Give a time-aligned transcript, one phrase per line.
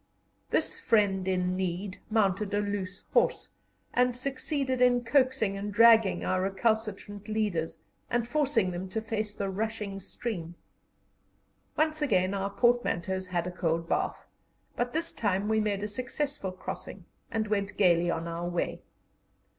[0.49, 3.49] This friend in need mounted a loose horse,
[3.93, 9.47] and succeeded in coaxing and dragging our recalcitrant leaders, and forcing them to face the
[9.51, 10.55] rushing stream.
[11.77, 14.25] Once again our portmanteaus had a cold bath,
[14.75, 18.81] but this time we made a successful crossing, and went gaily on our way.